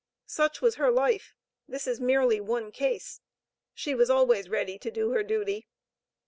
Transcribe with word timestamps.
Such 0.25 0.61
was 0.63 0.77
her 0.77 0.89
life. 0.89 1.35
This 1.67 1.85
is 1.85 2.01
merely 2.01 2.41
one 2.41 2.71
case. 2.71 3.21
She 3.75 3.93
was 3.93 4.09
always 4.09 4.49
ready 4.49 4.79
to 4.79 4.89
do 4.89 5.11
her 5.11 5.21
duty. 5.21 5.67